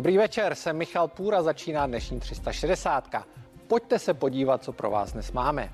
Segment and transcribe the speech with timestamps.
[0.00, 3.08] Dobrý večer, jsem Michal Půra, začíná dnešní 360.
[3.66, 5.72] Pojďte se podívat, co pro vás dnes máme.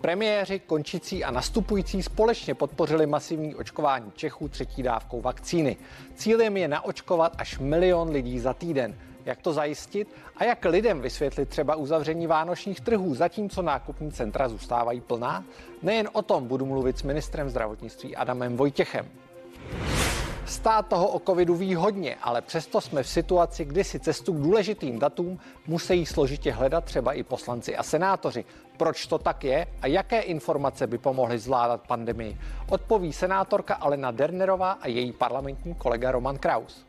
[0.00, 5.76] Premiéři, končící a nastupující společně podpořili masivní očkování Čechů třetí dávkou vakcíny.
[6.14, 8.94] Cílem je naočkovat až milion lidí za týden.
[9.24, 15.00] Jak to zajistit a jak lidem vysvětlit třeba uzavření vánočních trhů, zatímco nákupní centra zůstávají
[15.00, 15.44] plná?
[15.82, 19.06] Nejen o tom budu mluvit s ministrem zdravotnictví Adamem Vojtěchem.
[20.46, 24.42] Stát toho o covidu ví hodně, ale přesto jsme v situaci, kdy si cestu k
[24.42, 28.44] důležitým datům musí složitě hledat třeba i poslanci a senátoři.
[28.76, 32.38] Proč to tak je a jaké informace by pomohly zvládat pandemii?
[32.68, 36.86] Odpoví senátorka Alena Dernerová a její parlamentní kolega Roman Kraus.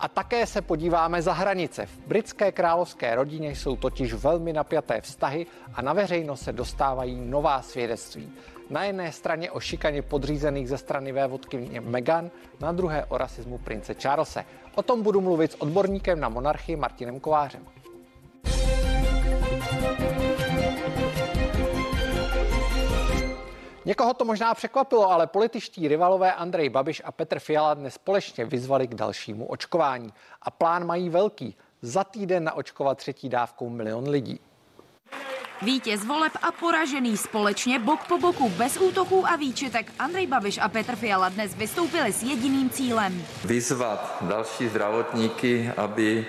[0.00, 1.86] A také se podíváme za hranice.
[1.86, 7.62] V britské královské rodině jsou totiž velmi napjaté vztahy a na veřejnost se dostávají nová
[7.62, 8.32] svědectví.
[8.70, 13.94] Na jedné straně o šikaně podřízených ze strany vévodkyně Meghan, na druhé o rasismu prince
[13.94, 14.44] Charlese.
[14.74, 17.66] O tom budu mluvit s odborníkem na monarchii Martinem Kovářem.
[23.84, 28.86] Někoho to možná překvapilo, ale političtí rivalové Andrej Babiš a Petr Fiala dnes společně vyzvali
[28.86, 30.12] k dalšímu očkování.
[30.42, 31.56] A plán mají velký.
[31.82, 34.40] Za týden naočkovat třetí dávkou milion lidí.
[35.62, 40.68] Vítěz voleb a poražený společně bok po boku bez útoků a výčitek Andrej Babiš a
[40.68, 43.24] Petr Fiala dnes vystoupili s jediným cílem.
[43.44, 46.26] Vyzvat další zdravotníky, aby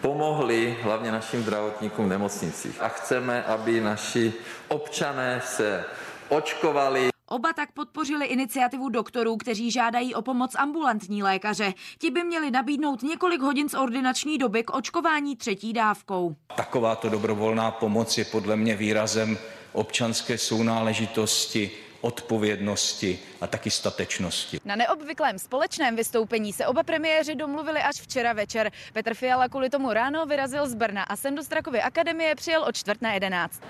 [0.00, 2.82] pomohli hlavně našim zdravotníkům v nemocnicích.
[2.82, 4.32] A chceme, aby naši
[4.68, 5.84] občané se
[6.28, 7.15] očkovali.
[7.28, 11.74] Oba tak podpořili iniciativu doktorů, kteří žádají o pomoc ambulantní lékaře.
[11.98, 16.36] Ti by měli nabídnout několik hodin z ordinační doby k očkování třetí dávkou.
[16.56, 19.38] Takováto dobrovolná pomoc je podle mě výrazem
[19.72, 24.60] občanské sounáležitosti, odpovědnosti a taky statečnosti.
[24.64, 28.72] Na neobvyklém společném vystoupení se oba premiéři domluvili až včera večer.
[28.92, 32.72] Petr Fiala kvůli tomu ráno vyrazil z Brna a sem do Strakovy akademie přijel o
[32.72, 33.60] čtvrt na jedenáct.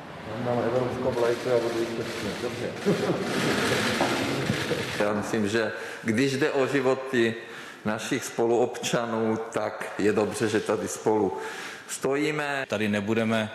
[0.44, 1.86] Mám evropskou vlajku a budu
[2.42, 2.70] Dobře.
[5.00, 5.72] Já myslím, že
[6.04, 7.34] když jde o životy
[7.84, 11.36] našich spoluobčanů, tak je dobře, že tady spolu
[11.88, 12.66] stojíme.
[12.68, 13.50] Tady nebudeme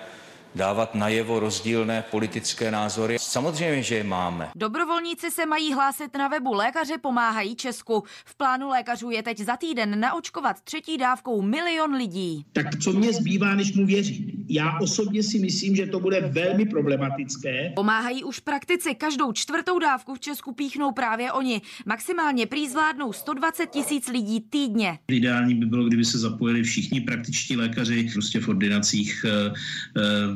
[0.55, 3.17] dávat najevo rozdílné politické názory.
[3.19, 4.49] Samozřejmě, že je máme.
[4.55, 8.03] Dobrovolníci se mají hlásit na webu Lékaři pomáhají Česku.
[8.25, 12.45] V plánu lékařů je teď za týden naočkovat třetí dávkou milion lidí.
[12.53, 14.25] Tak co mě zbývá, než mu věřit?
[14.49, 17.71] Já osobně si myslím, že to bude velmi problematické.
[17.75, 18.95] Pomáhají už praktici.
[18.95, 21.61] Každou čtvrtou dávku v Česku píchnou právě oni.
[21.85, 24.99] Maximálně prý zvládnou 120 tisíc lidí týdně.
[25.07, 29.51] Ideální by bylo, kdyby se zapojili všichni praktičtí lékaři prostě v ordinacích e, e,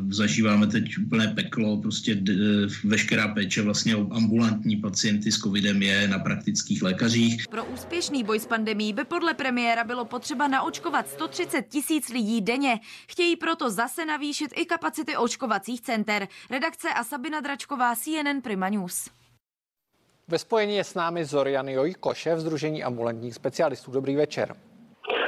[0.09, 2.17] zažíváme teď úplné peklo, prostě
[2.83, 7.47] veškerá péče vlastně o ambulantní pacienty s covidem je na praktických lékařích.
[7.49, 12.79] Pro úspěšný boj s pandemí by podle premiéra bylo potřeba naočkovat 130 tisíc lidí denně.
[13.07, 16.27] Chtějí proto zase navýšit i kapacity očkovacích center.
[16.51, 19.09] Redakce a Sabina Dračková, CNN Prima News.
[20.27, 23.91] Ve spojení je s námi Zorian Jojko, šéf Združení ambulantních specialistů.
[23.91, 24.55] Dobrý večer.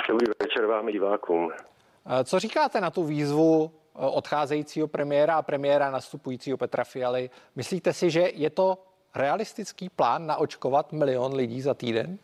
[0.10, 1.50] Dobrý večer vám divákům.
[2.24, 7.30] Co říkáte na tu výzvu odcházejícího premiéra a premiéra nastupujícího Petra Fialy.
[7.56, 8.78] Myslíte si, že je to
[9.16, 12.18] realistický plán naočkovat milion lidí za týden?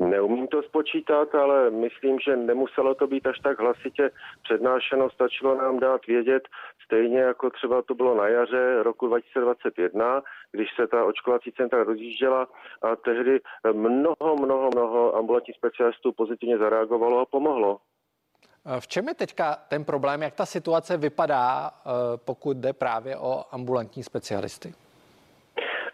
[0.00, 4.10] Neumím to spočítat, ale myslím, že nemuselo to být až tak hlasitě
[4.42, 5.10] přednášeno.
[5.10, 6.42] Stačilo nám dát vědět,
[6.84, 12.48] stejně jako třeba to bylo na jaře roku 2021, když se ta očkovací centra rozjížděla
[12.82, 13.40] a tehdy
[13.72, 17.78] mnoho, mnoho, mnoho ambulantních specialistů pozitivně zareagovalo a pomohlo.
[18.78, 23.44] V čem je teďka ten problém, jak ta situace vypadá, eh, pokud jde právě o
[23.50, 24.74] ambulantní specialisty?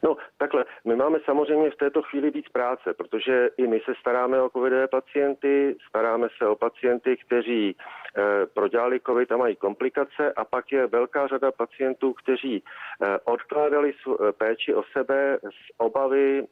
[0.03, 4.43] No, takhle, my máme samozřejmě v této chvíli víc práce, protože i my se staráme
[4.43, 10.45] o covidové pacienty, staráme se o pacienty, kteří e, prodělali covid a mají komplikace a
[10.45, 12.63] pak je velká řada pacientů, kteří e,
[13.25, 16.47] odkládali sv, e, péči o sebe z obavy e,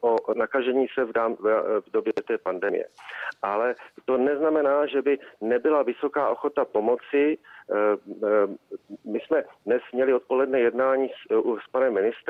[0.00, 2.84] o nakažení se v, dám, v, v době té pandemie.
[3.42, 3.74] Ale
[4.04, 7.38] to neznamená, že by nebyla vysoká ochota pomoci,
[7.70, 8.46] Eh, eh,
[9.04, 12.27] my jsme dnes měli odpoledne jednání s, eh, s panem ministrem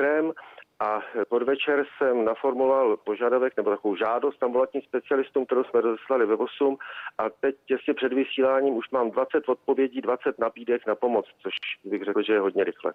[0.79, 0.99] a
[1.29, 6.77] podvečer jsem naformoval požadavek nebo takovou žádost ambulantním specialistům, kterou jsme rozeslali ve 8
[7.17, 11.53] a teď těsně před vysíláním už mám 20 odpovědí, 20 nabídek na pomoc, což
[11.83, 12.93] bych řekl, že je hodně rychle.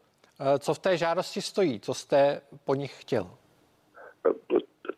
[0.59, 1.81] Co v té žádosti stojí?
[1.81, 3.31] Co jste po nich chtěl?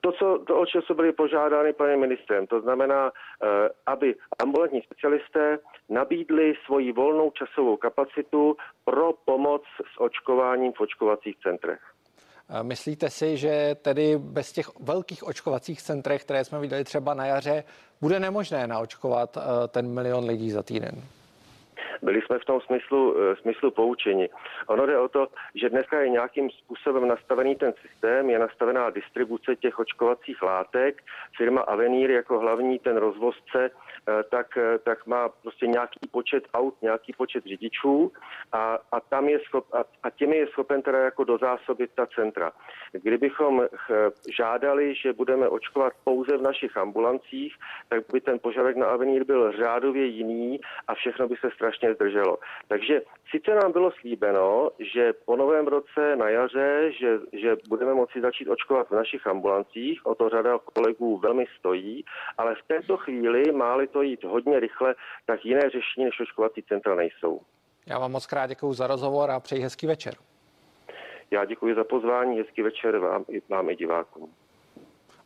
[0.00, 4.82] to, co, to, o čem jsou byli požádány panem ministrem, to znamená, eh, aby ambulantní
[4.82, 9.62] specialisté nabídli svoji volnou časovou kapacitu pro pomoc
[9.94, 11.80] s očkováním v očkovacích centrech.
[12.62, 17.64] Myslíte si, že tedy bez těch velkých očkovacích centrech, které jsme viděli třeba na jaře,
[18.00, 19.38] bude nemožné naočkovat
[19.68, 21.02] ten milion lidí za týden?
[22.02, 24.28] Byli jsme v tom smyslu, eh, smyslu poučeni.
[24.66, 29.56] Ono jde o to, že dneska je nějakým způsobem nastavený ten systém, je nastavená distribuce
[29.56, 31.02] těch očkovacích látek.
[31.36, 33.70] Firma Avenir jako hlavní ten rozvozce
[34.08, 38.12] Eh, tak, eh, tak má prostě nějaký počet aut, nějaký počet řidičů
[38.52, 42.52] a, a, tam je schop, a, a těmi je schopen teda jako dozásobit ta centra.
[42.92, 43.66] Kdybychom
[44.36, 47.54] žádali, že budeme očkovat pouze v našich ambulancích,
[47.88, 52.38] tak by ten požadavek na Avenir byl řádově jiný a všechno by se strašně zdrželo.
[52.68, 58.20] Takže sice nám bylo slíbeno, že po novém roce na jaře, že, že budeme moci
[58.20, 62.04] začít očkovat v našich ambulancích, o to řada kolegů velmi stojí,
[62.38, 64.94] ale v této chvíli máli to jít hodně rychle,
[65.26, 67.40] tak jiné řešení než očkovací centra nejsou.
[67.86, 70.14] Já vám moc krát děkuji za rozhovor a přeji hezký večer.
[71.30, 74.32] Já děkuji za pozvání, hezký večer vám, vám i divákům.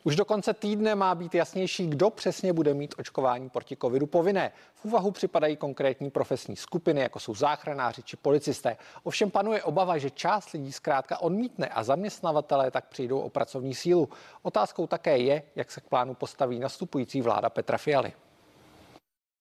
[0.04, 4.52] Už do konce týdne má být jasnější, kdo přesně bude mít očkování proti covidu povinné.
[4.74, 8.76] V úvahu připadají konkrétní profesní skupiny, jako jsou záchranáři či policisté.
[9.02, 14.08] Ovšem panuje obava, že část lidí zkrátka odmítne a zaměstnavatelé tak přijdou o pracovní sílu.
[14.42, 18.12] Otázkou také je, jak se k plánu postaví nastupující vláda Petra Fialy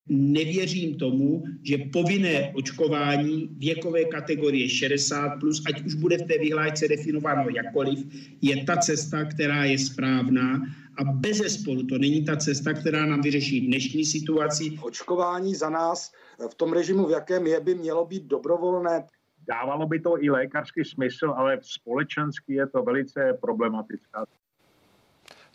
[0.09, 6.87] nevěřím tomu, že povinné očkování věkové kategorie 60 plus, ať už bude v té vyhlášce
[6.87, 7.99] definováno jakkoliv,
[8.41, 10.61] je ta cesta, která je správná
[10.99, 14.77] a bez zesporu to není ta cesta, která nám vyřeší dnešní situaci.
[14.81, 16.11] Očkování za nás
[16.51, 19.07] v tom režimu, v jakém je, by mělo být dobrovolné.
[19.47, 24.19] Dávalo by to i lékařský smysl, ale společensky je to velice problematické.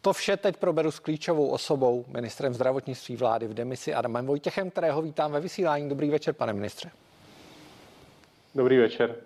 [0.05, 5.03] To vše teď proberu s klíčovou osobou, ministrem zdravotnictví vlády v demisi Adamem Vojtěchem, kterého
[5.03, 5.89] vítám ve vysílání.
[5.89, 6.91] Dobrý večer, pane ministře.
[8.55, 9.17] Dobrý večer.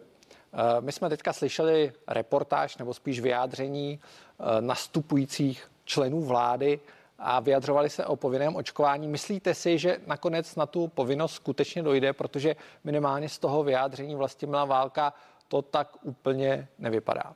[0.52, 6.80] Eh, my jsme teďka slyšeli reportáž nebo spíš vyjádření eh, nastupujících členů vlády
[7.18, 9.08] a vyjadřovali se o povinném očkování.
[9.08, 14.64] Myslíte si, že nakonec na tu povinnost skutečně dojde, protože minimálně z toho vyjádření Vlastimila
[14.64, 15.12] Válka
[15.48, 17.34] to tak úplně nevypadá?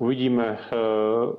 [0.00, 0.58] Uvidíme.
[0.72, 0.76] Eh,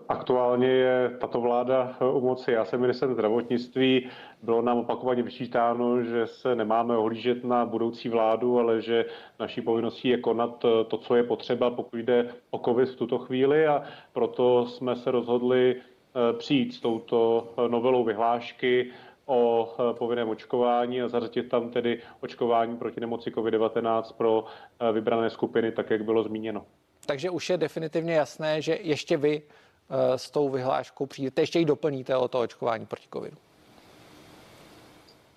[0.10, 2.52] aktuálně je tato vláda eh, u moci.
[2.52, 4.10] Já jsem minister zdravotnictví.
[4.44, 9.06] Bylo nám opakovaně vyčítáno, že se nemáme ohlížet na budoucí vládu, ale že
[9.40, 13.18] naší povinností je konat eh, to, co je potřeba, pokud jde o COVID v tuto
[13.18, 13.68] chvíli.
[13.68, 13.84] A
[14.14, 15.76] proto jsme se rozhodli
[16.38, 18.92] přijít s touto novelou vyhlášky
[19.26, 24.46] o povinném očkování a zařadit tam tedy očkování proti nemoci COVID-19 pro
[24.94, 26.66] vybrané skupiny, tak jak bylo zmíněno
[27.10, 31.66] takže už je definitivně jasné, že ještě vy eh, s tou vyhláškou přijdete, ještě ji
[31.66, 33.38] doplníte o to očkování proti covidu.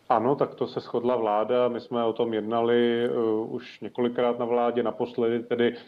[0.08, 1.68] Ano, tak to se shodla vláda.
[1.68, 5.78] My jsme o tom jednali uh, už několikrát na vládě, naposledy tedy uh,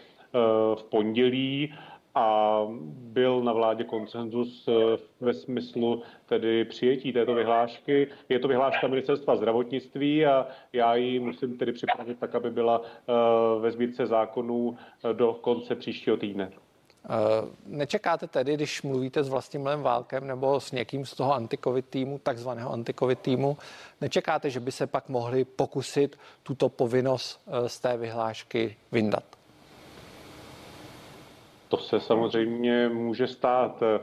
[0.77, 1.75] v pondělí
[2.15, 4.75] a byl na vládě konsenzus uh,
[5.21, 8.09] ve smyslu tedy přijetí této vyhlášky.
[8.29, 13.13] Je to vyhláška ministerstva zdravotnictví a já ji musím tedy připravit tak, aby byla eh,
[13.61, 14.77] ve sbírce zákonů
[15.11, 16.53] eh, do konce příštího týdne.
[17.05, 17.09] Eh,
[17.67, 22.73] nečekáte tedy, když mluvíte s Vlastimilem Válkem nebo s někým z toho antikovid týmu, takzvaného
[22.73, 23.57] antikovid týmu,
[24.01, 29.44] nečekáte, že by se pak mohli pokusit tuto povinnost z té vyhlášky vyndat?
[31.75, 33.83] To se samozřejmě může stát.
[33.83, 34.01] Eh,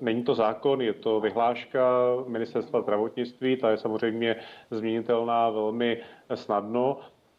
[0.00, 1.82] není to zákon, je to vyhláška
[2.26, 4.36] ministerstva zdravotnictví, ta je samozřejmě
[4.70, 6.00] změnitelná velmi
[6.34, 6.98] snadno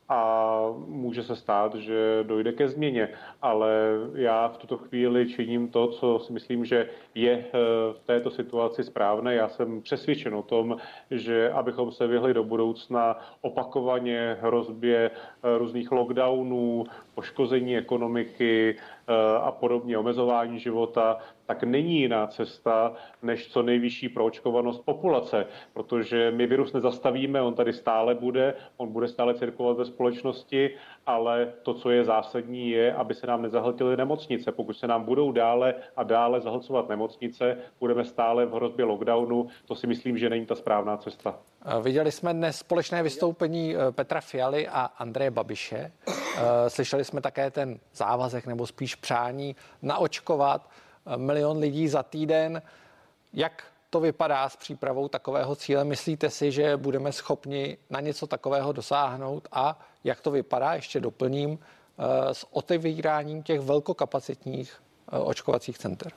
[0.09, 3.09] a může se stát, že dojde ke změně.
[3.41, 3.71] Ale
[4.15, 7.51] já v tuto chvíli činím to, co si myslím, že je eh,
[7.93, 9.35] v této situaci správné.
[9.35, 10.77] Já jsem přesvědčen o tom,
[11.11, 16.83] že abychom se vyhli do budoucna opakovaně hrozbě eh, různých lockdownů,
[17.15, 18.75] poškození ekonomiky
[19.41, 21.17] a podobně, omezování života,
[21.49, 27.73] tak není jiná cesta, než co nejvyšší proočkovanost populace, protože my virus nezastavíme, on tady
[27.73, 30.69] stále bude, on bude stále cirkulovat ve společnosti,
[31.05, 34.51] ale to, co je zásadní, je, aby se nám nezahltily nemocnice.
[34.51, 39.75] Pokud se nám budou dále a dále zahlcovat nemocnice, budeme stále v hrozbě lockdownu, to
[39.75, 41.39] si myslím, že není ta správná cesta.
[41.81, 45.91] Viděli jsme dnes společné vystoupení eh, Petra Fialy a Andreje Babiše.
[46.07, 50.69] Eh, slyšeli jsme také ten závazek nebo spíš přání naočkovat
[51.15, 52.61] milion lidí za týden.
[53.33, 55.83] Jak to vypadá s přípravou takového cíle?
[55.83, 59.47] Myslíte si, že budeme schopni na něco takového dosáhnout?
[59.51, 64.81] A jak to vypadá, ještě doplním, eh, s otevíráním těch velkokapacitních
[65.13, 66.11] eh, očkovacích center?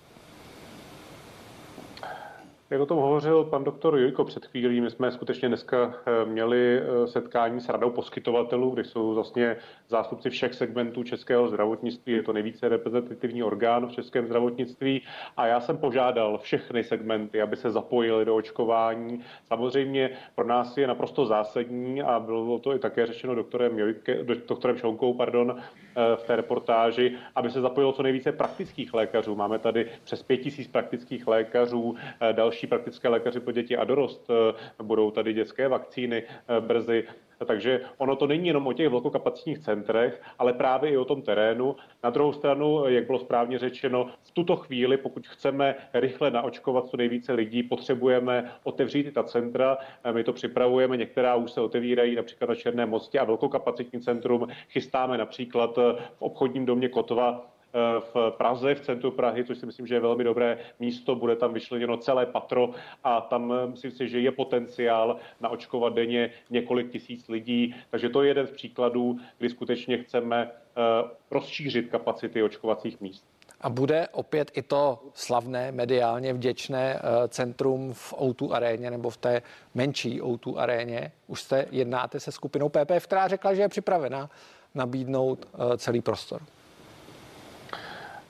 [2.73, 6.79] Jak o tom hovořil pan doktor Jojko před chvílí, my jsme skutečně dneska eh, měli
[6.79, 9.57] eh, setkání s radou poskytovatelů, kde jsou vlastně
[9.89, 12.13] zástupci všech segmentů českého zdravotnictví.
[12.13, 15.03] Je to nejvíce reprezentativní orgán v českém zdravotnictví.
[15.37, 19.21] A já jsem požádal všechny segmenty, aby se zapojili do očkování.
[19.45, 24.77] Samozřejmě pro nás je naprosto zásadní, a bylo to i také řečeno doktorem, Jojke, doktorem
[24.77, 29.35] Šonkou pardon, eh, v té reportáži, aby se zapojilo co nejvíce praktických lékařů.
[29.35, 31.97] Máme tady přes 5000 praktických lékařů,
[32.33, 37.05] další další praktické lékaři pro děti a dorost, eh, budou tady dětské vakcíny eh, brzy.
[37.47, 41.77] Takže ono to není jenom o těch velkokapacitních centrech, ale právě i o tom terénu.
[42.05, 46.97] Na druhou stranu, jak bylo správně řečeno, v tuto chvíli, pokud chceme rychle naočkovat co
[46.97, 49.79] nejvíce lidí, potřebujeme otevřít i ta centra.
[50.05, 54.47] Eh, my to připravujeme, některá už se otevírají, například na Černé mostě a velkokapacitní centrum
[54.69, 55.77] chystáme například
[56.19, 57.53] v obchodním domě Kotva
[58.01, 61.15] v Praze, v centru Prahy, což si myslím, že je velmi dobré místo.
[61.15, 62.71] Bude tam vyčleněno celé patro
[63.05, 67.75] a tam eh, myslím si, že je potenciál naočkovat denně několik tisíc lidí.
[67.91, 73.25] Takže to je jeden z příkladů, kdy skutečně chceme eh, rozšířit kapacity očkovacích míst.
[73.61, 79.17] A bude opět i to slavné, mediálně vděčné eh, centrum v O2 aréně nebo v
[79.17, 79.43] té
[79.75, 81.13] menší O2 aréně.
[81.27, 84.31] Už jste jednáte se skupinou PPF, která řekla, že je připravena
[84.75, 86.43] nabídnout celý prostor.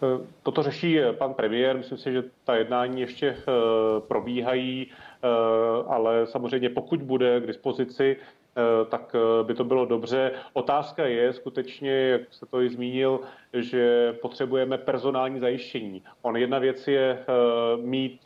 [0.03, 1.77] Eh, toto řeší eh, pan premiér.
[1.77, 3.43] Myslím si, že ta jednání ještě eh,
[4.09, 4.87] probíhají,
[5.87, 8.17] ale samozřejmě pokud bude k dispozici,
[8.89, 10.33] tak by to bylo dobře.
[10.53, 13.21] Otázka je skutečně, jak se to i zmínil,
[13.53, 16.03] že potřebujeme personální zajištění.
[16.23, 17.25] On jedna věc je
[17.83, 18.21] mít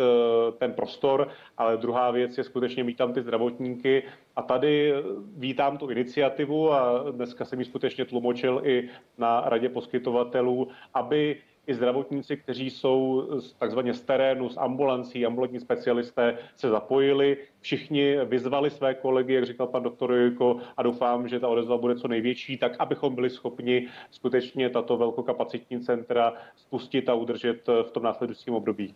[0.59, 1.29] ten prostor,
[1.59, 4.03] ale druhá věc je skutečně mít tam ty zdravotníky.
[4.37, 4.95] A tady
[5.37, 11.37] vítám tu iniciativu a dneska jsem ji skutečně tlumočil i na radě poskytovatelů, aby
[11.67, 17.37] i zdravotníci, kteří jsou takzvaně z terénu, z ambulancí, ambulantní specialisté se zapojili.
[17.61, 21.97] Všichni vyzvali své kolegy, jak říkal pan doktor Jojko, a doufám, že ta odezva bude
[21.97, 28.03] co největší, tak abychom byli schopni skutečně tato velkokapacitní centra spustit a udržet v tom
[28.03, 28.95] následujícím období.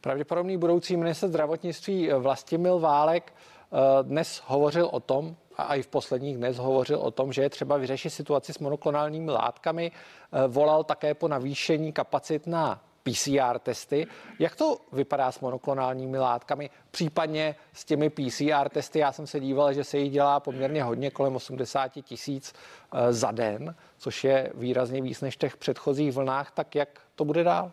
[0.00, 6.36] Pravděpodobný budoucí minister zdravotnictví Vlastimil Válek eh, dnes hovořil o tom, a i v posledních
[6.36, 9.92] dnech hovořil o tom, že je třeba vyřešit situaci s monoklonálními látkami.
[9.92, 14.06] Eh, volal také po navýšení kapacit na PCR testy.
[14.38, 18.98] Jak to vypadá s monoklonálními látkami, případně s těmi PCR testy?
[18.98, 22.52] Já jsem se díval, že se jich dělá poměrně hodně, kolem 80 tisíc
[22.92, 26.50] eh, za den, což je výrazně víc než těch předchozích vlnách.
[26.50, 27.72] Tak jak to bude dál?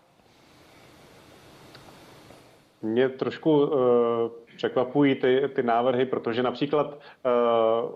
[2.81, 7.31] Mě trošku uh překvapují ty, ty návrhy, protože například uh,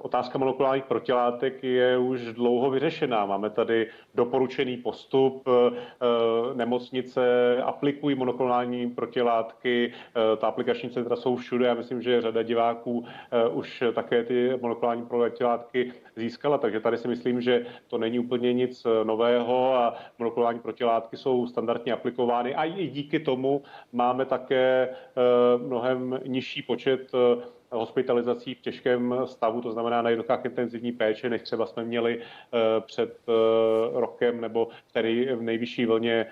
[0.01, 3.25] otázka molekulárních protilátek je už dlouho vyřešená.
[3.25, 5.53] Máme tady doporučený postup, uh,
[6.53, 7.21] nemocnice
[7.63, 11.67] aplikují monoklonální protilátky, uh, ta aplikační centra jsou všude.
[11.67, 17.07] Já myslím, že řada diváků uh, už také ty monoklonální protilátky získala, takže tady si
[17.07, 22.87] myslím, že to není úplně nic nového a monoklonální protilátky jsou standardně aplikovány a i
[22.87, 23.61] díky tomu
[23.93, 30.10] máme také uh, mnohem nižší nižší počet eh, hospitalizací v těžkém stavu, to znamená na
[30.10, 33.32] jednotkách intenzivní péče, než třeba jsme měli eh, před eh,
[34.00, 36.25] rokem nebo tedy v nejvyšší vlně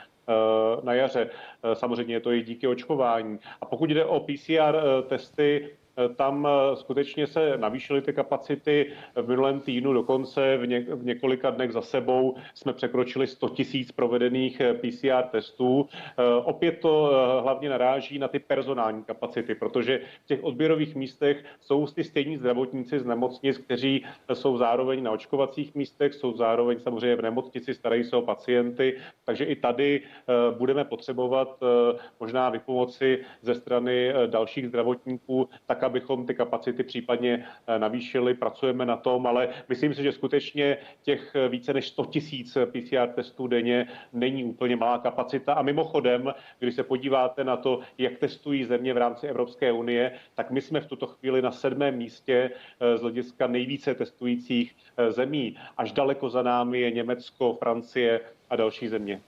[0.83, 1.29] na jaře.
[1.73, 3.39] Samozřejmě je to i díky očkování.
[3.61, 4.75] A pokud jde o PCR
[5.07, 5.69] testy,
[6.15, 8.91] tam eh, skutečně se navýšily ty kapacity.
[9.15, 13.91] V minulém týdnu dokonce v, ně, v několika dnech za sebou jsme překročili 100 tisíc
[13.91, 15.87] provedených eh, PCR testů.
[15.93, 17.11] Eh, opět to
[17.43, 22.99] hlavně naráží na ty personální kapacity, protože v těch odběrových místech jsou ty stejní zdravotníci
[22.99, 28.15] z nemocnic, kteří jsou zároveň na očkovacích místech, jsou zároveň samozřejmě v nemocnici, starají se
[28.15, 30.01] o pacienty, takže i tady
[30.57, 31.59] budeme potřebovat
[32.19, 38.33] možná vypomoci ze strany dalších zdravotníků, tak abychom ty kapacity případně eh, navýšili.
[38.33, 43.07] Pracujeme na tom, ale myslím si, že skutečně těch eh, více než 100 tisíc PCR
[43.15, 45.53] testů denně není úplně malá kapacita.
[45.53, 50.51] A mimochodem, když se podíváte na to, jak testují země v rámci Evropské unie, tak
[50.51, 54.75] my jsme v tuto chvíli na sedmém místě eh, z hlediska nejvíce testujících
[55.09, 55.57] zemí.
[55.77, 59.21] Až daleko za námi je Německo, Francie a další země.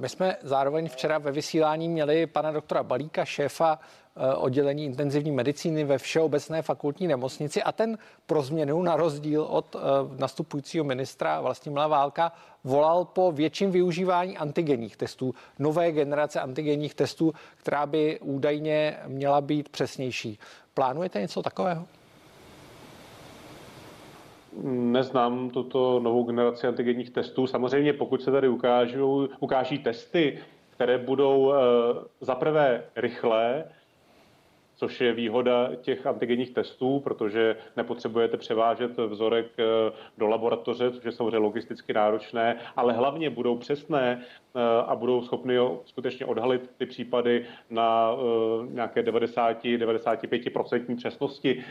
[0.00, 4.03] My jsme zároveň včera ve vysílání měli pana doktora Balíka, šéfa Eh,
[4.36, 9.80] oddělení intenzivní medicíny ve Všeobecné fakultní nemocnici a ten pro změnu, na rozdíl od eh,
[10.18, 12.32] nastupujícího ministra Vlastimila Válka,
[12.64, 19.68] volal po větším využívání antigenních testů, nové generace antigenních testů, která by údajně měla být
[19.68, 20.38] přesnější.
[20.74, 21.86] Plánujete něco takového?
[24.62, 27.46] Neznám tuto novou generaci antigenních testů.
[27.46, 30.38] Samozřejmě, pokud se tady ukážou, ukáží testy,
[30.70, 31.56] které budou e,
[32.20, 33.64] za prvé rychlé,
[34.76, 39.64] což je výhoda těch antigenních testů, protože nepotřebujete převážet vzorek eh,
[40.18, 44.24] do laboratoře, což je samozřejmě logisticky náročné, ale hlavně budou přesné
[44.86, 48.16] a budou schopny skutečně odhalit ty případy na eh,
[48.70, 51.64] nějaké 90-95% přesnosti,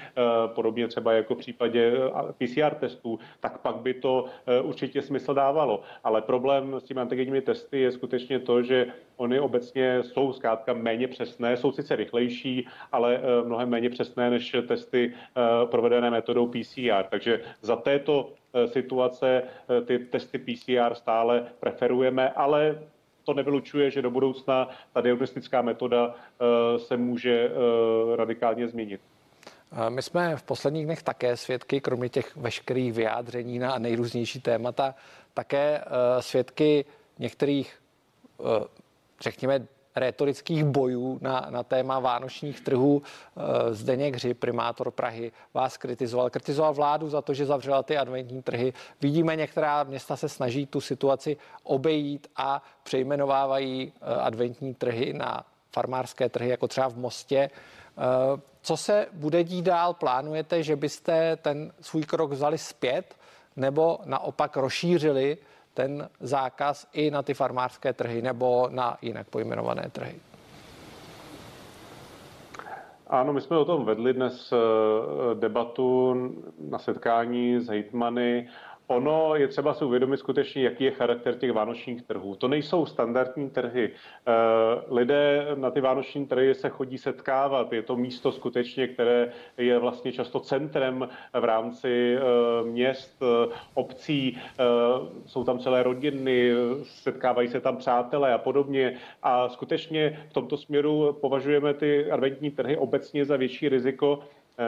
[0.48, 1.94] podobně třeba jako v případě
[2.38, 4.26] PCR testů, tak pak by to
[4.64, 5.82] určitě smysl dávalo.
[6.04, 8.88] Ale problém s těmi antigenními testy je skutečně to, že
[9.18, 14.56] Ony obecně jsou zkrátka méně přesné, jsou sice rychlejší, ale eh, mnohem méně přesné než
[14.68, 17.04] testy eh, provedené metodou PCR.
[17.10, 19.44] Takže za této eh, situace
[19.86, 22.80] ty testy PCR stále preferujeme, ale
[23.24, 26.16] to nevylučuje, že do budoucna ta diagnostická metoda
[26.78, 27.50] se může
[28.16, 29.02] radikálně změnit.
[29.90, 34.96] My jsme v posledních dnech také svědky, kromě těch veškerých vyjádření na nejrůznější témata,
[35.34, 35.84] také
[36.20, 36.86] svědky
[37.20, 37.80] některých
[39.22, 43.02] řekněme, retorických bojů na, na téma vánočních trhů.
[43.02, 46.30] Eh, Zdeněk Hři, primátor Prahy, vás kritizoval.
[46.30, 48.74] Kritizoval vládu za to, že zavřela ty adventní trhy.
[49.02, 56.30] Vidíme, některá města se snaží tu situaci obejít a přejmenovávají eh, adventní trhy na farmářské
[56.30, 57.38] trhy, jako třeba v Mostě.
[57.38, 59.94] Eh, co se bude dít dál?
[59.94, 63.16] Plánujete, že byste ten svůj krok vzali zpět
[63.56, 65.38] nebo naopak rozšířili
[65.74, 70.16] ten zákaz i na ty farmářské trhy nebo na jinak pojmenované trhy?
[73.08, 74.56] Ano, my jsme o tom vedli dnes eh,
[75.36, 76.16] debatu
[76.70, 78.50] na setkání s hejtmany
[78.88, 82.36] Ono je třeba si uvědomit skutečně, jaký je charakter těch vánočních trhů.
[82.36, 83.90] To nejsou standardní trhy.
[83.92, 84.32] Eh,
[84.88, 87.74] lidé na ty vánoční trhy se chodí setkávat.
[87.74, 91.10] Je to místo skutečně, které je vlastně často centrem
[91.40, 92.22] v rámci eh,
[92.64, 94.38] měst, eh, obcí.
[95.26, 96.52] Jsou tam celé rodiny,
[96.84, 98.98] setkávají se tam přátelé a podobně.
[99.24, 104.20] A skutečně v tomto směru považujeme ty adventní trhy obecně za větší riziko,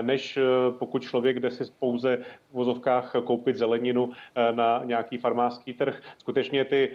[0.02, 0.42] než eh,
[0.80, 6.02] pokud člověk jde si pouze v vozovkách koupit zeleninu eh, na nějaký farmářský trh.
[6.18, 6.92] Skutečně ty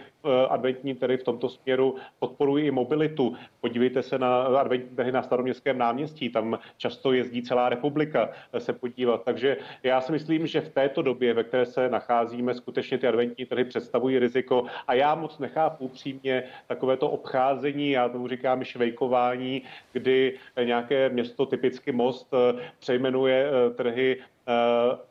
[0.49, 3.35] adventní trhy v tomto směru podporují i mobilitu.
[3.61, 9.23] Podívejte se na adventní trhy na staroměstském náměstí, tam často jezdí celá republika se podívat.
[9.23, 13.45] Takže já si myslím, že v této době, ve které se nacházíme, skutečně ty adventní
[13.45, 19.61] trhy představují riziko a já moc nechápu upřímně takovéto obcházení, já tomu říkám švejkování,
[19.93, 22.33] kdy nějaké město, typicky most,
[22.81, 24.51] přejmenuje eh, trhy eh,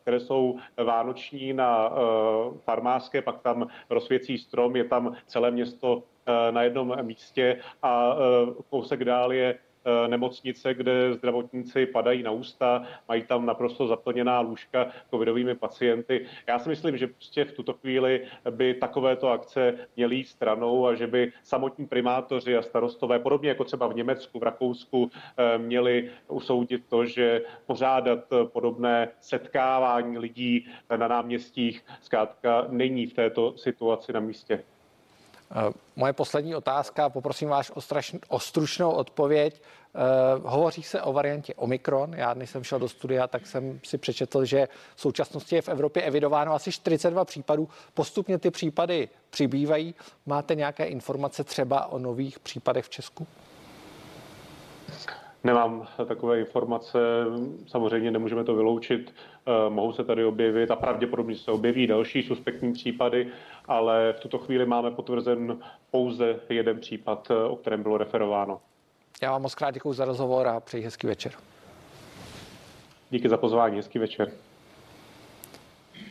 [0.03, 6.03] které jsou vánoční na eh, farmářské, pak tam rozsvěcí strom, je tam celé město
[6.51, 8.17] na jednom místě a
[8.71, 9.59] kousek dál je
[10.07, 16.27] nemocnice, kde zdravotníci padají na ústa, mají tam naprosto zaplněná lůžka covidovými pacienty.
[16.47, 20.95] Já si myslím, že prostě v tuto chvíli by takovéto akce měly jít stranou a
[20.95, 26.11] že by samotní primátoři a starostové, podobně jako třeba v Německu, v Rakousku, eh, měli
[26.29, 30.67] usoudit to, že pořádat podobné setkávání lidí
[30.97, 34.65] na náměstích zkrátka není v této situaci na místě.
[35.53, 39.63] Eh, moje poslední otázka, poprosím vás o, strašn, o stručnou odpověď.
[39.95, 42.15] Uh, hovoří se o variantě Omikron.
[42.15, 45.69] Já, když jsem šel do studia, tak jsem si přečetl, že v současnosti je v
[45.69, 47.69] Evropě evidováno asi 42 případů.
[47.95, 49.95] Postupně ty případy přibývají.
[50.27, 53.27] Máte nějaké informace třeba o nových případech v Česku?
[55.45, 56.99] Nemám takové informace,
[57.67, 59.15] samozřejmě nemůžeme to vyloučit,
[59.69, 63.29] mohou se tady objevit a pravděpodobně se objeví další suspektní případy,
[63.69, 65.59] ale v tuto chvíli máme potvrzen
[65.91, 68.61] pouze jeden případ, eh, o kterém bylo referováno.
[69.23, 71.33] Já vám moc krát děkuji za rozhovor a přeji hezký večer.
[73.11, 74.31] Díky za pozvání, hezký večer.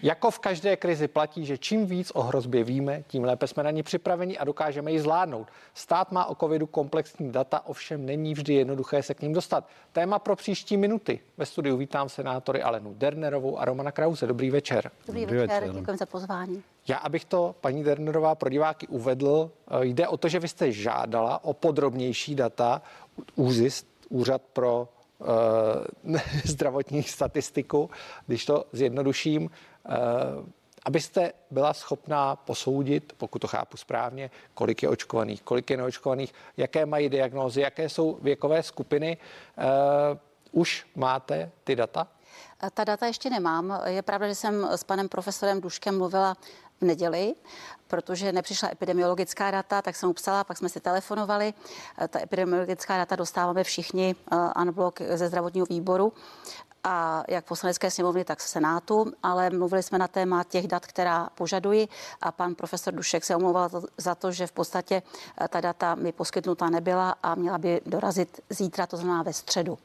[0.04, 3.72] Jako v každé krizi platí, že čím víc o hrozbě víme, tím lépe jsme na
[3.72, 5.48] ní připraveni a dokážeme ji zvládnout.
[5.74, 9.68] Stát má o covidu komplexní data, ovšem není vždy jednoduché se k ním dostat.
[9.92, 11.20] Téma pro příští minuty.
[11.38, 14.28] Ve studiu vítám senátory Alenu Dernerovou a Romana Krause.
[14.28, 14.92] Dobrý večer.
[15.08, 15.80] Dobrý, Dobrý večer, večer.
[15.80, 16.64] děkuji za pozvání.
[16.88, 20.72] Já, abych to, paní Dernerová, pro diváky uvedl, eh, jde o to, že vy jste
[20.72, 22.82] žádala o podrobnější data
[23.36, 24.90] ÚZIS, Úřad pro
[26.04, 27.90] uh, zdravotní statistiku,
[28.28, 29.50] když to zjednoduším.
[29.86, 36.34] Eh, abyste byla schopná posoudit, pokud to chápu správně, kolik je očkovaných, kolik je neočkovaných,
[36.58, 39.18] jaké mají diagnózy, jaké jsou věkové skupiny.
[39.58, 39.64] Eh,
[40.52, 42.08] už máte ty data?
[42.64, 43.82] Eh, ta data ještě nemám.
[43.86, 46.36] Je pravda, že jsem s panem profesorem Duškem mluvila
[46.82, 47.36] v neděli,
[47.88, 51.54] protože nepřišla epidemiologická data, tak jsem upsala, pak jsme si telefonovali.
[52.10, 54.16] Ta epidemiologická data dostáváme všichni
[54.62, 56.14] unblock ze zdravotního výboru
[56.84, 61.88] a jak poslanecké sněmovny, tak Senátu, ale mluvili jsme na téma těch dat, která požaduji
[62.22, 65.02] a pan profesor Dušek se omlouval za to, že v podstatě
[65.42, 69.78] eh, ta data mi poskytnuta nebyla a měla by dorazit zítra, to znamená ve středu.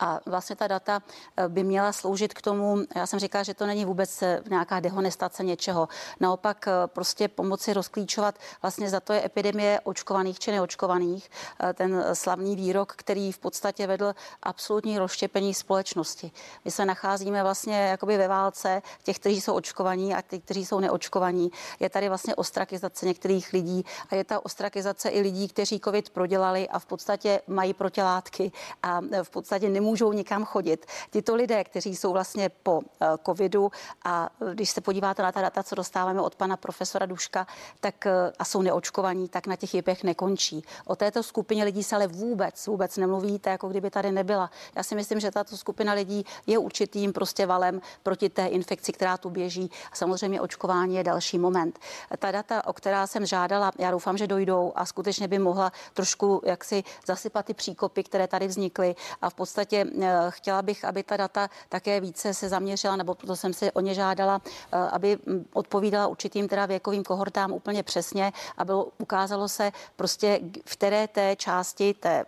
[0.00, 1.02] A vlastně ta data
[1.36, 4.80] eh, by měla sloužit k tomu, já jsem říkala, že to není vůbec eh, nějaká
[4.80, 5.88] dehonestace něčeho.
[6.20, 11.30] Naopak eh, prostě pomoci rozklíčovat vlastně za to je epidemie očkovaných či neočkovaných.
[11.74, 16.32] Ten slavný výrok, který v podstatě vedl absolutní rozštěpení společnosti.
[16.64, 20.80] My se nacházíme vlastně jakoby ve válce těch, kteří jsou očkovaní a těch, kteří jsou
[20.80, 21.50] neočkovaní.
[21.80, 26.68] Je tady vlastně ostrakizace některých lidí a je ta ostrakizace i lidí, kteří COVID prodělali
[26.68, 30.86] a v podstatě mají protilátky a v podstatě nemůžou nikam chodit.
[31.10, 33.70] Tyto lidé, kteří jsou vlastně po eh, covidu
[34.04, 37.46] a když se podíváte na ta data, co dostáváme od pana profesora Duška,
[37.80, 40.64] tak eh, a jsou neočkovaní, tak na těch jipech nekončí.
[40.84, 44.50] O této skupině lidí se ale vůbec, vůbec nemluví, to jako kdyby tady nebyla.
[44.76, 49.16] Já si myslím, že tato skupina lidí je určitým prostě valem proti té infekci, která
[49.16, 49.70] tu běží.
[49.92, 51.78] A samozřejmě očkování je další moment.
[52.18, 56.42] Ta data, o která jsem žádala, já doufám, že dojdou a skutečně by mohla trošku
[56.44, 61.16] jaksi zasypat ty příkopy, které tady vznikly a v podstatě eh, chtěla bych, aby ta
[61.16, 65.46] data také více se zaměřila, nebo proto jsem si o ně žádala, eh, aby mm,
[65.52, 71.36] odpovídala určitým teda věkovým kohortám úplně přesně a bylo, ukázalo se prostě v které té
[71.36, 72.24] části té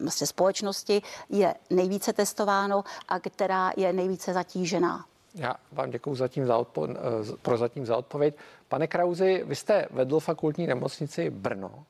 [0.00, 5.04] vlastně společnosti je nejvíce testováno a která je nejvíce zatížená.
[5.34, 8.34] Já vám děkuji zatím za odpo- eh, pro zatím za odpověď.
[8.68, 11.84] Pane Krauzi, vy jste vedl fakultní nemocnici Brno.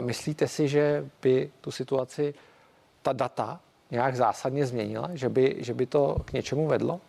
[0.00, 2.34] Myslíte si, že by tu situaci
[3.04, 3.60] ta data
[3.94, 7.00] nějak zásadně změnila, že by, že by to k něčemu vedlo?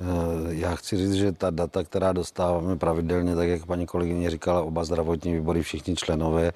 [0.00, 4.62] Eh, já chci říct, že ta data, která dostáváme pravidelně, tak jak paní kolegyně říkala,
[4.62, 6.52] oba zdravotní výbory, všichni členové,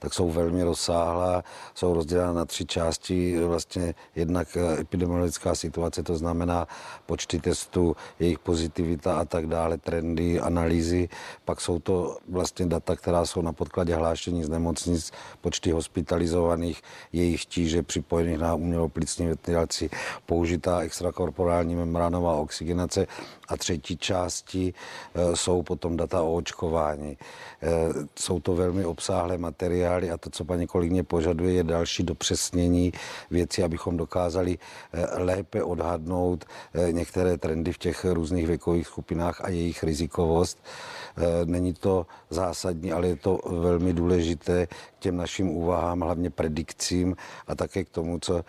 [0.00, 3.44] tak jsou velmi rozsáhlá, jsou rozdělena na tři části.
[3.44, 6.68] Vlastně jednak epidemiologická situace, to znamená
[7.06, 11.08] počty testů, jejich pozitivita a tak dále, trendy, analýzy.
[11.44, 17.44] Pak jsou to vlastně data, která jsou na podkladě hlášení z nemocnic, počty hospitalizovaných, jejich
[17.46, 19.90] tíže připojených na umělou plicní ventilaci,
[20.26, 22.34] použitá extrakorporální membránová
[22.84, 23.06] oxygenace
[23.50, 24.74] a třetí části
[25.14, 27.18] e, jsou potom data o očkování.
[27.62, 27.68] E,
[28.18, 32.92] jsou to velmi obsáhlé materiály a to, co paní kolegyně požaduje, je další dopřesnění
[33.30, 34.58] věcí, abychom dokázali
[34.92, 36.44] e, lépe odhadnout
[36.90, 40.58] některé trendy v těch různých věkových skupinách a jejich rizikovost.
[41.44, 47.16] Není to zásadní, ale je to velmi důležité k těm našim úvahám, hlavně predikcím
[47.46, 48.44] a také k tomu, co,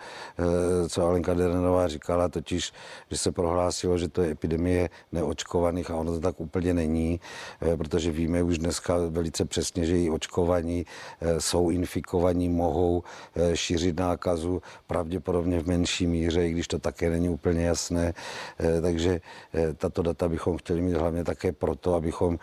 [0.88, 2.72] co Alenka Derenová říkala, totiž,
[3.10, 7.20] že se prohlásilo, že to je epidemie neočkovaných a ono to tak úplně není,
[7.60, 10.86] eh, protože víme už dneska velice přesně, že i očkovaní
[11.20, 13.02] eh, jsou infikovaní, mohou
[13.34, 18.14] eh, šířit nákazu pravděpodobně v menší míře, i když to také není úplně jasné.
[18.82, 19.20] Takže
[19.76, 22.38] tato data bychom chtěli mít hlavně také proto, abychom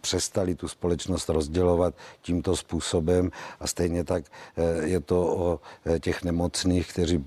[0.00, 3.30] přestali tu společnost rozdělovat tímto způsobem
[3.60, 4.24] a stejně tak
[4.84, 5.60] je to o
[6.00, 7.24] těch nemocných, kteří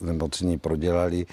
[0.00, 1.26] nemocní prodělali,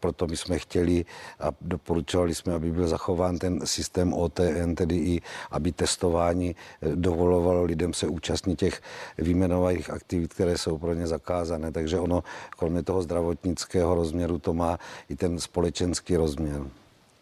[0.00, 1.04] proto my jsme chtěli
[1.40, 5.20] a doporučovali jsme, aby byl zachován ten systém OTN, tedy i
[5.50, 8.82] aby testování eh, dovolovalo lidem se účastnit těch
[9.18, 11.72] výjmenovaných aktivit, které jsou pro ně zakázané.
[11.72, 16.62] Takže ono, kromě toho zdravotnického rozměru, to má i ten společenský rozměr.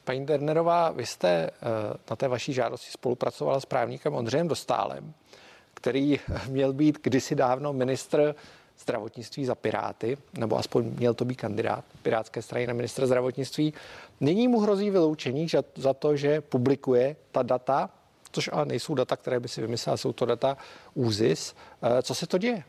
[0.05, 1.51] Paní Dernerová, vy jste eh,
[2.11, 5.13] na té vaší žádosti spolupracovala s právníkem Ondřejem Dostálem,
[5.75, 8.35] který měl být kdysi dávno ministr
[8.81, 13.75] zdravotnictví za Piráty, nebo aspoň měl to být kandidát Pirátské strany na ministra zdravotnictví.
[14.21, 17.91] Nyní mu hrozí vyloučení za to, že publikuje ta data,
[18.33, 20.57] což ale nejsou data, které by si vymyslel, jsou to data
[20.95, 21.55] ÚZIS.
[21.83, 22.65] Eh, co se to děje?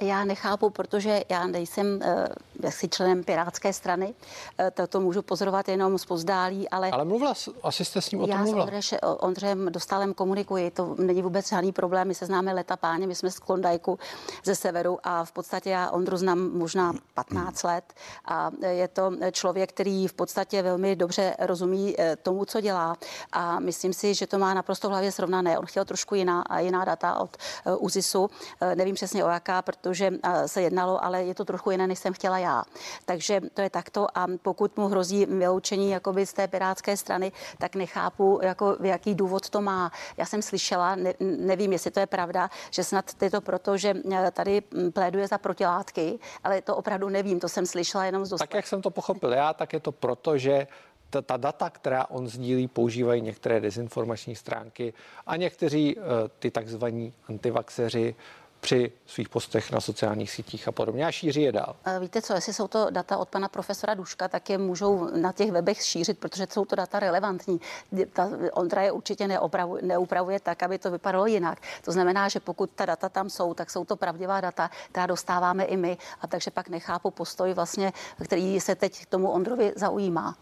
[0.00, 2.24] Já nechápu, protože já nejsem uh,
[2.62, 6.90] jaksi členem Pirátské strany, uh, to, to můžu pozorovat jenom z pozdálí, ale...
[6.90, 8.68] Ale mluvila, asi jste s ním o tom já mluvila.
[8.72, 13.06] Já s Ondřejem Dostálem komunikuji, to není vůbec žádný problém, my se známe leta páně,
[13.06, 13.98] my jsme z Klondajku
[14.44, 17.84] ze severu a v podstatě já Ondru znám možná 15 let
[18.24, 22.96] a je to člověk, který v podstatě velmi dobře rozumí uh, tomu, co dělá.
[23.32, 25.58] A myslím si, že to má naprosto v hlavě srovnané.
[25.58, 27.36] On chtěl trošku jiná, jiná data od
[27.78, 28.28] UZISu, uh,
[28.74, 30.10] nevím přesně o jaká, protože protože
[30.46, 32.62] se jednalo, ale je to trochu jiné, než jsem chtěla já.
[33.04, 37.74] Takže to je takto a pokud mu hrozí vyloučení jakoby z té pirátské strany, tak
[37.74, 39.90] nechápu, jako, jaký důvod to má.
[40.16, 43.94] Já jsem slyšela, ne, nevím, jestli to je pravda, že snad je to proto, že
[44.32, 44.60] tady
[44.92, 48.82] pléduje za protilátky, ale to opravdu nevím, to jsem slyšela jenom z Tak jak jsem
[48.82, 50.66] to pochopil já, tak je to proto, že
[51.10, 54.92] ta, ta data, která on sdílí, používají některé dezinformační stránky
[55.26, 55.96] a někteří
[56.38, 58.14] ty takzvaní antivaxeři
[58.60, 61.76] při svých postech na sociálních sítích a podobně a šíří je dál.
[62.00, 65.52] Víte co, jestli jsou to data od pana profesora Duška, tak je můžou na těch
[65.52, 67.60] webech šířit, protože jsou to data relevantní.
[68.12, 71.58] Ta Ondra je určitě neupravuje, neupravuje tak, aby to vypadalo jinak.
[71.84, 75.64] To znamená, že pokud ta data tam jsou, tak jsou to pravdivá data, která dostáváme
[75.64, 75.98] i my.
[76.20, 77.92] A takže pak nechápu postoj vlastně,
[78.24, 80.36] který se teď k tomu Ondrovi zaujímá.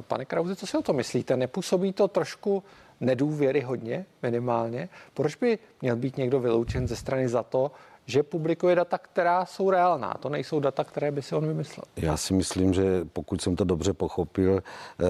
[0.00, 1.36] Pane Krauze, co si o to myslíte?
[1.36, 2.62] Nepůsobí to trošku
[3.00, 4.88] nedůvěry hodně, minimálně?
[5.14, 7.70] Proč by měl být někdo vyloučen ze strany za to,
[8.06, 10.14] že publikuje data, která jsou reálná.
[10.20, 11.84] To nejsou data, které by si on vymyslel.
[11.96, 14.62] Já si myslím, že pokud jsem to dobře pochopil,
[15.00, 15.04] eh,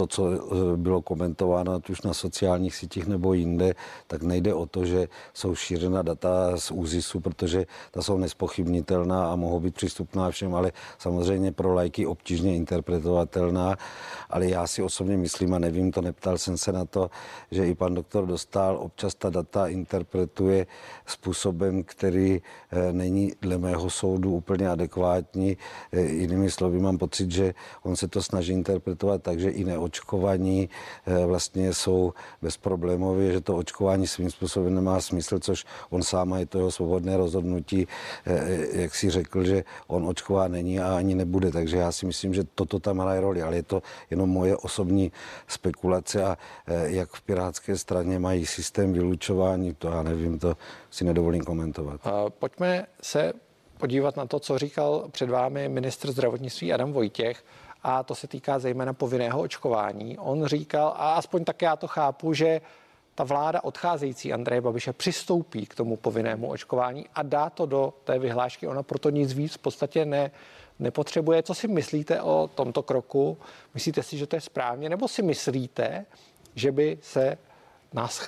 [0.00, 3.74] to, co eh, bylo komentováno, ať už na sociálních sítích nebo jinde,
[4.06, 9.36] tak nejde o to, že jsou šířena data z ÚZISu, protože ta jsou nespochybnitelná a
[9.36, 13.76] mohou být přístupná všem, ale samozřejmě pro lajky obtížně interpretovatelná.
[14.30, 17.10] Ale já si osobně myslím, a nevím, to neptal jsem se na to,
[17.50, 20.66] že i pan doktor Dostal občas ta data interpretuje
[21.06, 25.56] způsobem, který eh, není dle mého soudu úplně adekvátní.
[25.92, 29.78] Eh, jinými slovy, mám pocit, že on se to snaží interpretovat tak, že i ne
[29.90, 36.38] očkovaní eh, vlastně jsou bezproblémově, že to očkování svým způsobem nemá smysl, což on sám
[36.38, 37.88] je to jeho svobodné rozhodnutí,
[38.26, 41.50] eh, jak si řekl, že on očková není a ani nebude.
[41.50, 45.10] Takže já si myslím, že toto tam hraje roli, ale je to jenom moje osobní
[45.48, 50.54] spekulace a eh, jak v Pirátské straně mají systém vylučování, to já nevím, to
[50.90, 52.00] si nedovolím komentovat.
[52.38, 53.32] Pojďme se
[53.80, 57.42] podívat na to, co říkal před vámi ministr zdravotnictví Adam Vojtěch
[57.82, 60.18] a to se týká zejména povinného očkování.
[60.18, 62.60] On říkal, a aspoň tak já to chápu, že
[63.14, 68.18] ta vláda odcházející Andreje Babiše přistoupí k tomu povinnému očkování a dá to do té
[68.18, 68.66] vyhlášky.
[68.66, 70.30] Ona proto nic víc v podstatě ne,
[70.78, 71.42] nepotřebuje.
[71.42, 73.38] Co si myslíte o tomto kroku?
[73.74, 74.88] Myslíte si, že to je správně?
[74.88, 76.06] Nebo si myslíte,
[76.54, 77.38] že by se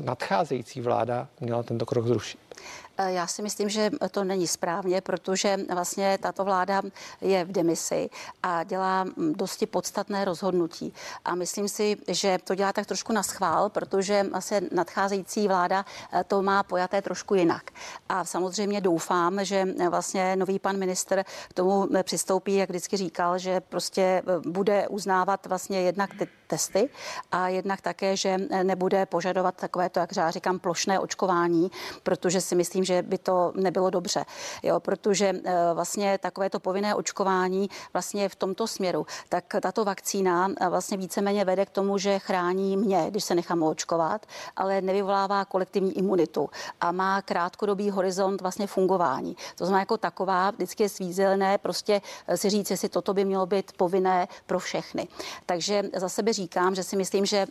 [0.00, 2.51] nadcházející vláda měla tento krok zrušit?
[2.98, 6.82] Eh, já si myslím, že to není správně, protože vlastně tato vláda
[7.20, 8.10] je v demisi
[8.42, 10.94] a dělá mm, dosti podstatné rozhodnutí.
[11.24, 16.24] A myslím si, že to dělá tak trošku na schvál, protože asi nadcházející vláda eh,
[16.24, 17.70] to má pojaté trošku jinak.
[18.08, 23.60] A samozřejmě doufám, že vlastně nový pan minister k tomu přistoupí, jak vždycky říkal, že
[23.60, 26.88] prostě eh, bude uznávat vlastně jednak ty testy
[27.32, 31.70] a jednak také, že nebude požadovat takové to, jak já říkám, plošné očkování,
[32.02, 34.24] protože si myslím, že by to nebylo dobře,
[34.62, 40.48] jo, protože eh, vlastně takové to povinné očkování vlastně v tomto směru, tak tato vakcína
[40.60, 45.44] eh, vlastně víceméně vede k tomu, že chrání mě, když se nechám očkovat, ale nevyvolává
[45.44, 49.36] kolektivní imunitu a má krátkodobý horizont vlastně fungování.
[49.56, 53.46] To znamená jako taková, vždycky je svízelné prostě eh, si říct, jestli toto by mělo
[53.46, 55.08] být povinné pro všechny.
[55.46, 57.46] Takže za sebe říkám, že si myslím, že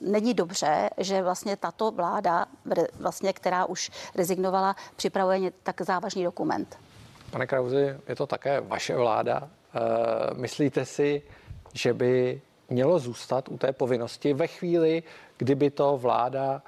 [0.00, 2.46] není dobře, že vlastně tato vláda,
[3.00, 4.35] vlastně, která už rezignovala,
[4.96, 6.78] připravuje tak závažný dokument.
[7.30, 9.48] Pane Krauzi, je to také vaše vláda.
[9.74, 9.80] Eh,
[10.34, 11.22] myslíte si,
[11.72, 15.02] že by mělo zůstat u té povinnosti ve chvíli,
[15.36, 16.62] kdyby to vláda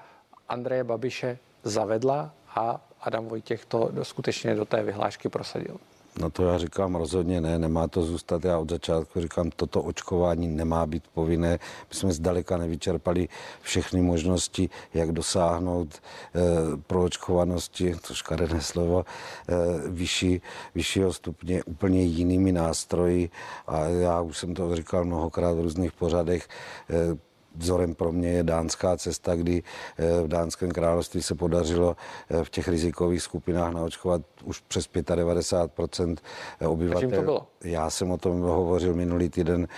[0.49, 5.77] Andreje Babiše zavedla a Adam Vojtěch to skutečně do té vyhlášky prosadil?
[6.21, 8.45] No to já říkám rozhodně ne, nemá to zůstat.
[8.45, 11.59] Já od začátku říkám, toto očkování nemá být povinné.
[11.91, 13.29] My jsme zdaleka nevyčerpali
[13.63, 16.41] všechny možnosti, jak dosáhnout eh,
[16.87, 19.05] pro očkovanosti, to škaredé slovo,
[19.49, 19.55] eh,
[19.89, 20.43] vyšší,
[20.75, 23.31] vyššího stupně úplně jinými nástroji.
[23.67, 26.49] A já už jsem to říkal mnohokrát v různých pořadech.
[26.91, 27.28] Eh,
[27.59, 29.63] Vzorem pro mě je dánská cesta, kdy
[29.99, 31.97] eh, v dánském království se podařilo
[32.31, 36.17] eh, v těch rizikových skupinách naočkovat už přes 95%
[36.67, 37.11] obyvatel.
[37.11, 37.47] to bylo?
[37.65, 39.69] Já jsem o tom hovořil minulý týden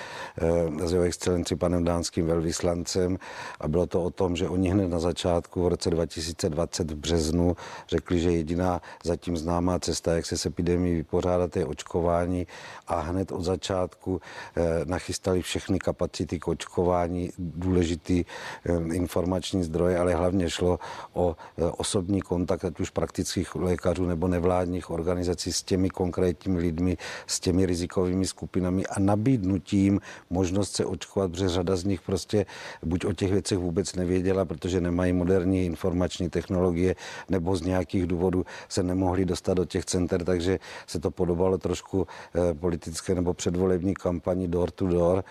[0.81, 3.19] eh, s jeho excelenci panem dánským velvyslancem
[3.61, 7.57] a bylo to o tom, že oni hned na začátku v roce 2020 v březnu
[7.89, 12.47] řekli, že jediná zatím známá cesta, jak se s epidemí vypořádat, je očkování
[12.87, 14.21] a hned od začátku
[14.85, 17.31] nachystali všechny kapacity k očkování
[17.71, 18.25] důležitý
[18.93, 20.79] informační zdroj, ale hlavně šlo
[21.13, 26.97] o eh, osobní kontakt, ať už praktických lékařů nebo nevládních organizací s těmi konkrétními lidmi,
[27.27, 32.47] s těmi rizikovými skupinami a nabídnutím možnost se očkovat, protože řada z nich prostě
[32.83, 36.95] buď o těch věcech vůbec nevěděla, protože nemají moderní informační technologie,
[37.29, 42.07] nebo z nějakých důvodů se nemohli dostat do těch center, takže se to podobalo trošku
[42.35, 45.25] eh, politické nebo předvolební kampani door to door.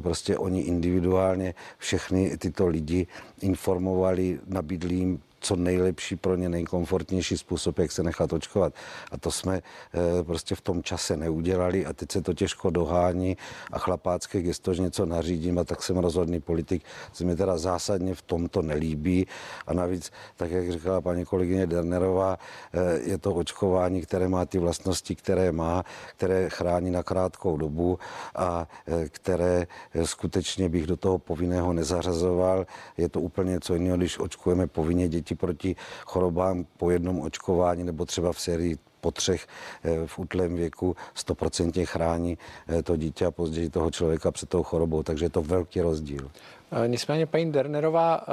[0.00, 3.06] Prostě oni individuálně všechny tyto lidi
[3.40, 8.74] informovali, nabídli jim co nejlepší pro ně, nejkomfortnější způsob, jak se nechat očkovat.
[9.12, 13.36] A to jsme eh, prostě v tom čase neudělali a teď se to těžko dohání
[13.72, 18.14] a chlapácké gesto, že něco nařídím a tak jsem rozhodný politik, se mi teda zásadně
[18.14, 19.26] v tomto nelíbí
[19.66, 22.38] a navíc, tak jak říkala paní kolegyně Dernerová,
[22.72, 25.84] eh, je to očkování, které má ty vlastnosti, které má,
[26.16, 27.98] které chrání na krátkou dobu
[28.34, 29.66] a eh, které
[30.04, 32.66] skutečně bych do toho povinného nezařazoval.
[32.96, 38.04] Je to úplně něco jiného, když očkujeme povinně děti proti chorobám po jednom očkování nebo
[38.04, 39.46] třeba v sérii po třech
[39.84, 42.38] eh, v útlém věku stoprocentně chrání
[42.68, 46.30] eh, to dítě a později toho člověka před tou chorobou, takže je to velký rozdíl.
[46.72, 48.26] Eh, nicméně, paní Dernerová,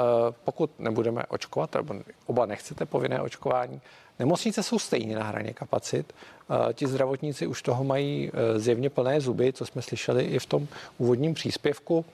[0.44, 1.94] pokud nebudeme očkovat, nebo
[2.26, 3.80] oba nechcete povinné očkování,
[4.18, 6.12] nemocnice jsou stejně na hraně kapacit.
[6.72, 11.34] Ti zdravotníci už toho mají zjevně plné zuby, co jsme slyšeli i v tom úvodním
[11.34, 12.04] příspěvku.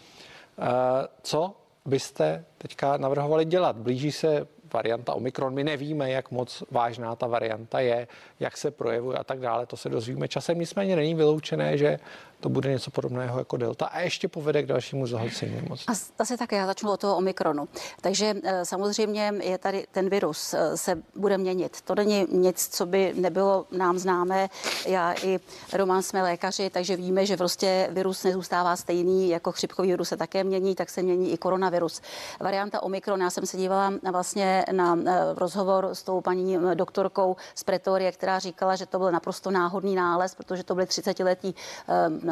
[1.22, 3.76] Co byste teďka navrhovali dělat?
[3.76, 5.54] Blíží se varianta Omikron.
[5.54, 8.08] My nevíme, jak moc vážná ta varianta je,
[8.40, 9.66] jak se projevuje a tak dále.
[9.66, 10.58] To se dozvíme časem.
[10.58, 11.98] Nicméně není vyloučené, že
[12.42, 15.84] to bude něco podobného jako delta a ještě povede k dalšímu zahlcení nemoci.
[16.18, 17.68] Asi tak, já začnu od toho Omikronu.
[18.00, 21.80] Takže eh, samozřejmě je tady ten virus, eh, se bude měnit.
[21.80, 24.48] To není nic, co by nebylo nám známé.
[24.86, 25.40] Já i
[25.72, 30.44] Roman jsme lékaři, takže víme, že prostě virus nezůstává stejný, jako chřipkový virus se také
[30.44, 32.00] mění, tak se mění i koronavirus.
[32.40, 37.64] Varianta Omikron, já jsem se dívala vlastně na eh, rozhovor s tou paní doktorkou z
[37.64, 41.54] Pretorie, která říkala, že to byl naprosto náhodný nález, protože to byly 30-letí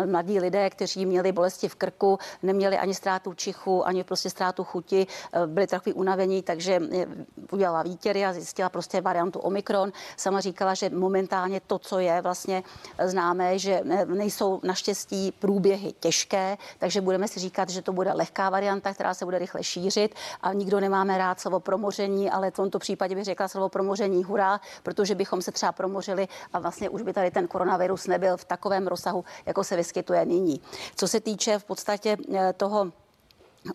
[0.07, 5.07] mladí lidé, kteří měli bolesti v krku, neměli ani ztrátu čichu, ani prostě ztrátu chuti,
[5.33, 7.07] eh, byli takový unavení, takže eh,
[7.53, 9.93] udělala výtěry a zjistila prostě variantu Omikron.
[10.17, 12.63] Sama říkala, že momentálně to, co je vlastně
[13.05, 18.51] známé, že eh, nejsou naštěstí průběhy těžké, takže budeme si říkat, že to bude lehká
[18.51, 22.79] varianta, která se bude rychle šířit a nikdo nemáme rád slovo promoření, ale v tomto
[22.79, 27.13] případě bych řekla slovo promoření hurá, protože bychom se třeba promořili a vlastně už by
[27.13, 30.61] tady ten koronavirus nebyl v takovém rozsahu, jako se vyskytuje vyskytuje nyní.
[30.97, 32.93] Co se týče v podstatě eh, toho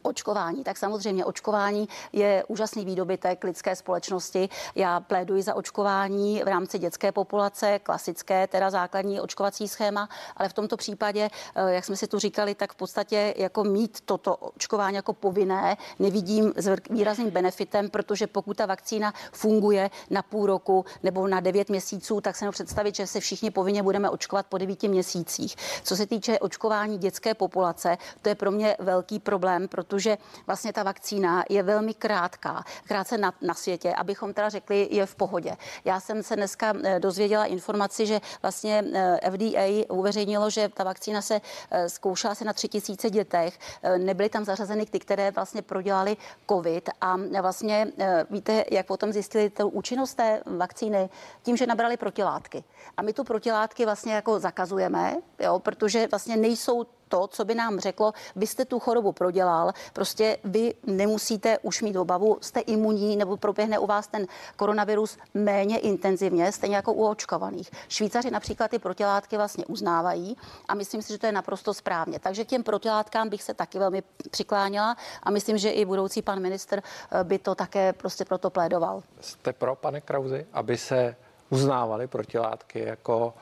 [0.02, 4.50] Očkování, tak samozřejmě očkování je úžasný výdobytek lidské společnosti.
[4.76, 10.54] Já pléduji za očkování v rámci dětské populace, klasické, teda základní očkovací schéma, ale v
[10.54, 14.96] tomto případě, eh, jak jsme si tu říkali, tak v podstatě jako mít toto očkování
[14.96, 21.28] jako povinné nevidím s výrazným benefitem, protože pokud ta vakcína funguje na půl roku nebo
[21.28, 25.56] na devět měsíců, tak se představit, že se všichni povinně budeme očkovat po devíti měsících.
[25.84, 30.84] Co se týče očkování dětské populace, to je pro mě velký problém, protože vlastně ta
[30.84, 35.58] vakcína je velmi krátká, krátce na, na světě, abychom teda řekli, je v pohodě.
[35.86, 41.22] Já jsem se dneska eh, dozvěděla informaci, že vlastně eh, FDA uveřejnilo, že ta vakcína
[41.22, 43.60] se eh, zkoušela se na tři tisíce dětech,
[43.98, 46.18] nebyly tam zařazeny ty, které vlastně prodělali
[46.50, 47.92] COVID a vlastně
[48.30, 51.10] víte, jak potom zjistili tu účinnost té vakcíny?
[51.44, 52.64] Tím, že nabrali protilátky.
[52.98, 57.80] A my tu protilátky vlastně jako zakazujeme, jo, protože vlastně nejsou to, co by nám
[57.80, 63.38] řeklo, vy jste tu chorobu prodělal, prostě vy nemusíte už mít obavu, jste imunní nebo
[63.38, 67.72] proběhne u vás ten koronavirus méně intenzivně, stejně jako u očkovaných.
[67.90, 70.38] Švýcaři například ty protilátky vlastně uznávají
[70.68, 72.20] a myslím si, že to je naprosto správně.
[72.20, 76.40] Takže k těm protilátkám bych se taky velmi přikláněla a myslím, že i budoucí pan
[76.40, 79.04] minister eh, by to také prostě proto plédoval.
[79.22, 81.16] Jste pro, pane Krauzi, aby se
[81.50, 83.34] uznávaly protilátky jako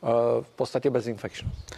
[0.00, 0.08] uh,
[0.42, 1.74] v podstatě bezinfekčnost?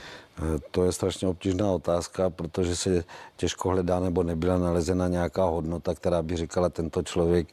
[0.70, 3.04] To je strašně obtížná otázka, protože se
[3.36, 7.48] těžko hledá nebo nebyla nalezena nějaká hodnota, která by říkala, tento člověk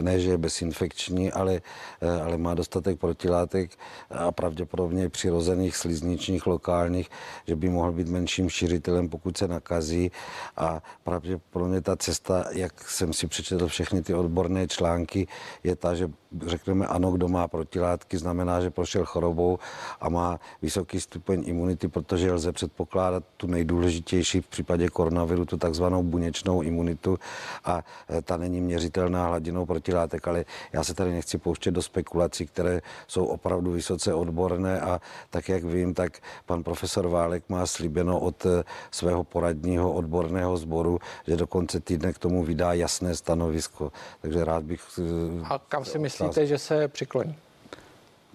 [0.00, 1.62] ne, že je bezinfekční, ale,
[2.00, 3.70] eh, ale má dostatek protilátek
[4.10, 7.10] a pravděpodobně přirozených slizničních lokálních,
[7.46, 10.12] že by mohl být menším šířitelem, pokud se nakazí.
[10.56, 15.26] A pravděpodobně ta cesta, jak jsem si přečetl všechny ty odborné články,
[15.64, 16.10] je ta, že
[16.46, 19.58] řekneme ano, kdo má protilátky, znamená, že prošel chorobou
[20.00, 26.02] a má vysoký stupeň imunity, protože lze předpokládat tu nejdůležitější v případě koronaviru, tu takzvanou
[26.02, 27.18] buněčnou imunitu
[27.64, 32.46] a e, ta není měřitelná hladinou protilátek, ale já se tady nechci pouštět do spekulací,
[32.46, 38.20] které jsou opravdu vysoce odborné a tak, jak vím, tak pan profesor Válek má slíbeno
[38.20, 43.92] od e, svého poradního odborného sboru, že do konce týdne k tomu vydá jasné stanovisko.
[44.22, 44.80] Takže rád bych...
[44.98, 47.36] E, a kam si myslí, myslíte, že se přikloní?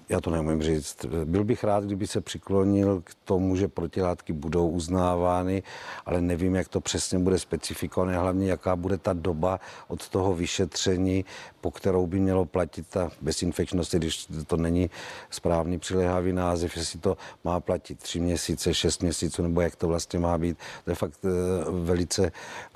[0.09, 1.05] Já to neumím říct.
[1.25, 5.63] Byl bych rád, kdyby se přiklonil k tomu, že protilátky budou uznávány,
[6.05, 11.25] ale nevím, jak to přesně bude specifikované, hlavně jaká bude ta doba od toho vyšetření,
[11.61, 14.89] po kterou by mělo platit ta bezinfekčnost, když to není
[15.29, 20.19] správný přilehavý název, jestli to má platit tři měsíce, šest měsíců, nebo jak to vlastně
[20.19, 20.57] má být.
[20.83, 21.29] To je fakt eh,
[21.71, 22.31] velice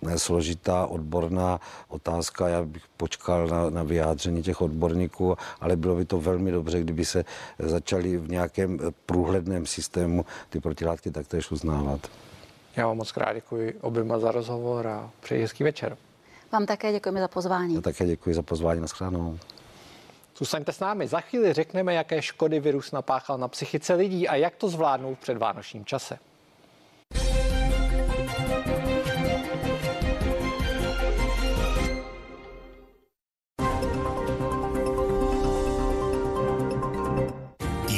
[0.08, 2.48] eh, složitá odborná otázka.
[2.48, 7.06] Já bych počkal na, na vyjádření těch odborníků, ale bylo by to velmi dobře, kdyby
[7.06, 7.19] se
[7.60, 12.08] začali v nějakém průhledném systému ty protilátky taktéž uznávat.
[12.76, 15.98] Já vám moc krát děkuji oběma za rozhovor a přeji hezký večer.
[16.52, 17.76] Vám také děkujeme za pozvání.
[17.76, 19.40] Já také děkuji za pozvání na schránou.
[20.38, 21.08] Zůstaňte s námi.
[21.08, 25.20] Za chvíli řekneme, jaké škody virus napáchal na psychice lidí a jak to zvládnout v
[25.20, 26.20] předvánočním čase.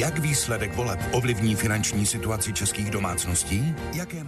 [0.02, 3.76] Jak výsledek voleb ovlivní finanční situaci českých domácností?
[3.94, 4.24] Jaké